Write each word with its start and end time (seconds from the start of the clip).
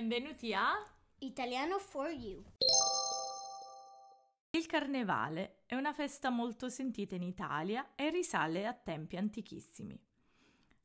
Benvenuti 0.00 0.54
a 0.54 0.82
Italiano 1.18 1.78
for 1.78 2.08
You. 2.08 2.42
Il 4.48 4.64
carnevale 4.64 5.64
è 5.66 5.74
una 5.74 5.92
festa 5.92 6.30
molto 6.30 6.70
sentita 6.70 7.14
in 7.14 7.22
Italia 7.22 7.90
e 7.96 8.08
risale 8.08 8.66
a 8.66 8.72
tempi 8.72 9.18
antichissimi. 9.18 10.02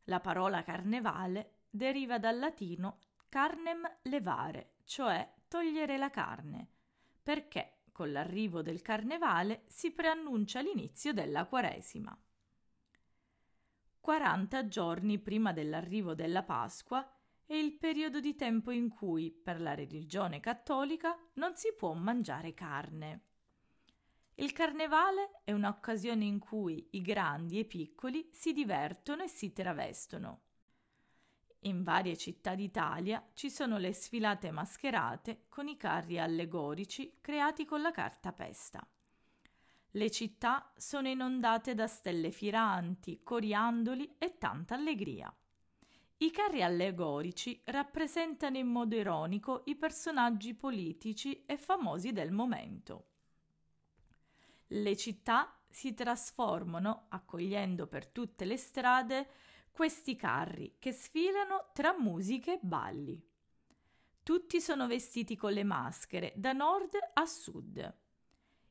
La 0.04 0.20
parola 0.20 0.64
carnevale 0.64 1.60
deriva 1.70 2.20
dal 2.20 2.38
latino 2.40 3.00
carnem 3.30 3.90
levare, 4.02 4.74
cioè 4.84 5.34
togliere 5.48 5.96
la 5.98 6.10
carne, 6.10 6.68
perché 7.24 7.84
con 7.94 8.12
l'arrivo 8.12 8.62
del 8.62 8.82
carnevale 8.82 9.64
si 9.68 9.92
preannuncia 9.92 10.60
l'inizio 10.60 11.14
della 11.14 11.46
Quaresima. 11.46 12.22
40 14.02 14.68
giorni 14.68 15.20
prima 15.20 15.54
dell'arrivo 15.54 16.16
della 16.16 16.44
Pasqua 16.44 17.10
è 17.46 17.54
il 17.54 17.74
periodo 17.78 18.20
di 18.20 18.36
tempo 18.36 18.72
in 18.72 18.90
cui, 18.90 19.32
per 19.32 19.62
la 19.62 19.76
religione 19.76 20.40
cattolica, 20.40 21.18
non 21.34 21.56
si 21.56 21.74
può 21.78 21.94
mangiare 21.94 22.54
carne. 22.54 23.22
Il 24.36 24.52
carnevale 24.52 25.42
è 25.44 25.52
un'occasione 25.52 26.26
in 26.26 26.40
cui 26.40 26.90
i 26.92 27.02
grandi 27.02 27.58
e 27.58 27.62
i 27.62 27.66
piccoli 27.66 28.30
si 28.32 28.52
divertono 28.52 29.24
e 29.24 29.28
si 29.28 29.54
travestono. 29.54 30.42
In 31.60 31.84
varie 31.84 32.18
città 32.18 32.54
d'Italia 32.54 33.32
ci 33.34 33.50
sono 33.50 33.78
le 33.78 33.94
sfilate 33.94 34.52
mascherate 34.52 35.46
con 35.50 35.68
i 35.68 35.78
carri 35.78 36.20
allegorici 36.20 37.18
creati 37.22 37.66
con 37.66 37.82
la 37.82 37.92
carta 37.92 38.34
pesta. 38.34 38.88
Le 39.92 40.12
città 40.12 40.74
sono 40.76 41.08
inondate 41.08 41.74
da 41.74 41.88
stelle 41.88 42.30
firanti, 42.30 43.22
coriandoli 43.24 44.16
e 44.18 44.38
tanta 44.38 44.76
allegria. 44.76 45.34
I 46.18 46.32
carri 46.32 46.64
allegorici 46.64 47.62
rappresentano 47.66 48.58
in 48.58 48.68
modo 48.68 48.96
ironico 48.96 49.64
i 49.66 49.76
personaggi 49.76 50.54
politici 50.54 51.46
e 51.46 51.58
famosi 51.58 52.14
del 52.14 52.32
momento. 52.32 53.08
Le 54.68 54.96
città 54.96 55.60
si 55.70 55.94
trasformano, 55.94 57.08
accogliendo 57.10 57.88
per 57.88 58.08
tutte 58.08 58.46
le 58.46 58.56
strade 58.56 59.30
questi 59.72 60.16
carri 60.16 60.78
che 60.80 60.94
sfilano 60.94 61.72
tra 61.74 61.94
musiche 62.00 62.54
e 62.54 62.60
balli. 62.62 63.22
Tutti 64.24 64.62
sono 64.62 64.88
vestiti 64.88 65.36
con 65.36 65.52
le 65.52 65.66
maschere 65.66 66.32
da 66.38 66.54
nord 66.54 66.98
a 67.14 67.26
sud. 67.26 67.98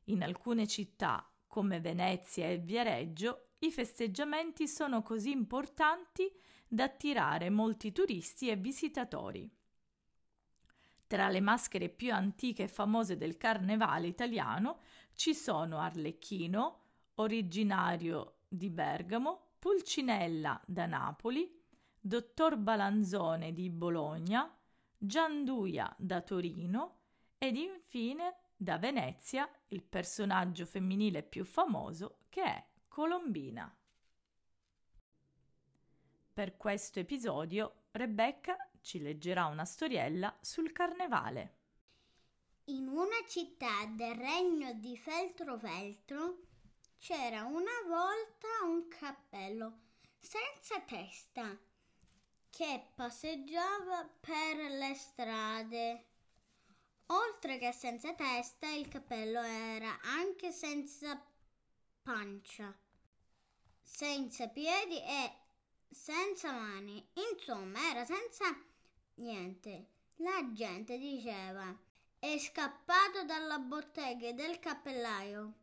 In 0.05 0.23
alcune 0.23 0.65
città, 0.65 1.31
come 1.45 1.79
Venezia 1.79 2.47
e 2.47 2.57
Viareggio, 2.57 3.51
i 3.65 3.71
festeggiamenti 3.71 4.67
sono 4.67 5.01
così 5.01 5.31
importanti 5.31 6.31
da 6.67 6.85
attirare 6.85 7.49
molti 7.49 7.91
turisti 7.91 8.49
e 8.49 8.55
visitatori. 8.55 9.49
Tra 11.07 11.29
le 11.29 11.39
maschere 11.39 11.89
più 11.89 12.13
antiche 12.13 12.63
e 12.63 12.67
famose 12.67 13.17
del 13.17 13.37
carnevale 13.37 14.07
italiano 14.07 14.79
ci 15.13 15.33
sono 15.33 15.79
Arlecchino, 15.79 16.81
originario 17.15 18.39
di 18.47 18.69
Bergamo, 18.69 19.53
Pulcinella 19.59 20.61
da 20.65 20.85
Napoli, 20.85 21.61
Dottor 21.99 22.57
Balanzone 22.57 23.53
di 23.53 23.69
Bologna, 23.69 24.51
Gianduia 24.97 25.93
da 25.97 26.21
Torino 26.21 26.97
ed 27.37 27.55
infine 27.55 28.37
da 28.55 28.77
Venezia 28.77 29.49
il 29.69 29.83
personaggio 29.83 30.65
femminile 30.65 31.23
più 31.23 31.43
famoso 31.45 32.19
che 32.29 32.43
è 32.43 32.65
Colombina. 32.95 33.69
Per 36.31 36.55
questo 36.55 36.99
episodio 36.99 37.87
Rebecca 37.91 38.55
ci 38.79 39.01
leggerà 39.01 39.47
una 39.47 39.65
storiella 39.65 40.33
sul 40.39 40.71
carnevale. 40.71 41.57
In 42.67 42.87
una 42.87 43.17
città 43.27 43.83
del 43.87 44.15
regno 44.15 44.71
di 44.75 44.95
Feltro 44.95 45.57
Feltro 45.57 46.43
c'era 46.97 47.43
una 47.43 47.81
volta 47.85 48.47
un 48.63 48.87
cappello 48.87 49.79
senza 50.17 50.79
testa 50.79 51.53
che 52.49 52.91
passeggiava 52.95 54.09
per 54.21 54.71
le 54.71 54.93
strade. 54.95 56.05
Oltre 57.07 57.57
che 57.57 57.73
senza 57.73 58.13
testa, 58.13 58.69
il 58.69 58.87
cappello 58.87 59.41
era 59.41 59.99
anche 60.01 60.53
senza 60.53 61.21
pancia, 62.01 62.73
senza 63.85 64.47
piedi 64.49 64.99
e 64.99 65.31
senza 65.87 66.51
mani, 66.51 67.07
insomma 67.31 67.91
era 67.91 68.03
senza 68.03 68.45
niente. 69.15 69.85
La 70.17 70.51
gente 70.51 70.97
diceva 70.97 71.77
è 72.17 72.37
scappato 72.39 73.23
dalla 73.23 73.59
bottega 73.59 74.31
del 74.31 74.57
cappellaio. 74.59 75.53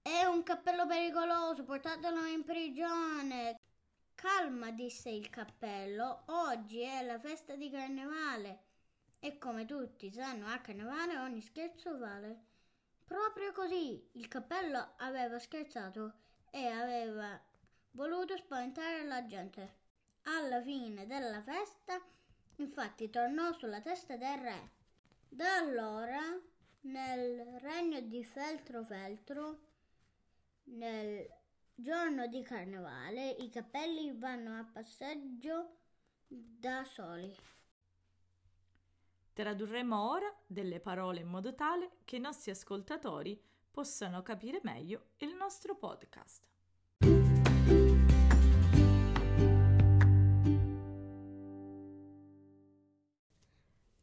È 0.00 0.24
un 0.24 0.44
cappello 0.44 0.86
pericoloso, 0.86 1.64
portatelo 1.64 2.24
in 2.26 2.44
prigione. 2.44 3.58
Calma, 4.14 4.70
disse 4.70 5.10
il 5.10 5.28
cappello, 5.30 6.22
oggi 6.26 6.80
è 6.80 7.02
la 7.02 7.18
festa 7.18 7.56
di 7.56 7.68
carnevale 7.68 8.62
e 9.18 9.38
come 9.38 9.64
tutti 9.64 10.12
sanno 10.12 10.46
a 10.46 10.58
carnevale 10.58 11.18
ogni 11.18 11.40
scherzo 11.40 11.98
vale. 11.98 12.44
Proprio 13.04 13.52
così 13.52 14.10
il 14.12 14.28
cappello 14.28 14.92
aveva 14.98 15.38
scherzato 15.38 16.23
e 16.54 16.68
aveva 16.68 17.36
voluto 17.90 18.36
spaventare 18.36 19.02
la 19.04 19.26
gente. 19.26 19.82
Alla 20.22 20.62
fine 20.62 21.04
della 21.04 21.42
festa, 21.42 22.00
infatti, 22.56 23.10
tornò 23.10 23.52
sulla 23.52 23.80
testa 23.80 24.16
del 24.16 24.38
re. 24.38 24.70
Da 25.28 25.56
allora, 25.56 26.20
nel 26.82 27.58
regno 27.58 28.00
di 28.02 28.22
Feltro 28.22 28.84
Feltro, 28.84 29.58
nel 30.66 31.28
giorno 31.74 32.28
di 32.28 32.40
carnevale, 32.42 33.30
i 33.30 33.50
cappelli 33.50 34.16
vanno 34.16 34.56
a 34.56 34.64
passeggio 34.64 35.78
da 36.28 36.84
soli. 36.84 37.34
Tradurremo 39.32 40.08
ora 40.08 40.32
delle 40.46 40.78
parole 40.78 41.18
in 41.18 41.26
modo 41.26 41.52
tale 41.56 41.96
che 42.04 42.14
i 42.14 42.20
nostri 42.20 42.52
ascoltatori 42.52 43.42
possano 43.74 44.22
capire 44.22 44.60
meglio 44.62 45.06
il 45.16 45.34
nostro 45.34 45.74
podcast. 45.74 46.46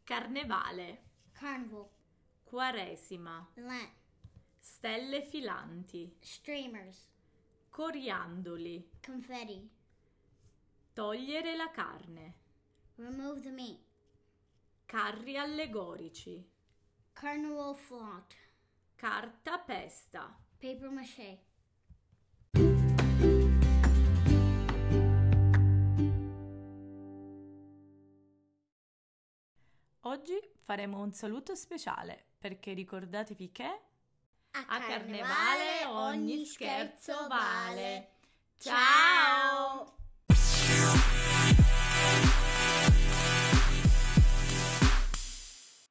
Carnevale. 0.03 1.03
Carnival. 1.31 1.87
Quaresima. 2.43 3.49
Lent. 3.53 3.93
Stelle 4.59 5.21
filanti. 5.23 6.17
Streamers. 6.19 7.09
Coriandoli. 7.69 8.89
Confetti. 9.01 9.71
Togliere 10.91 11.55
la 11.55 11.71
carne. 11.71 12.33
Remove 12.95 13.39
the 13.39 13.51
meat. 13.51 13.79
Carri 14.85 15.37
allegorici. 15.37 16.45
Carnival 17.13 17.73
flaunt. 17.73 18.35
Carta 19.01 19.57
pesta. 19.57 20.37
Paper 20.59 20.89
mache. 20.91 21.45
Oggi 30.01 30.39
faremo 30.63 31.01
un 31.01 31.11
saluto 31.13 31.55
speciale 31.55 32.25
perché 32.37 32.73
ricordatevi 32.73 33.51
che 33.51 33.63
A, 33.63 34.65
a 34.67 34.79
carnevale 34.81 35.85
ogni 35.87 36.45
scherzo 36.45 37.27
vale. 37.27 38.19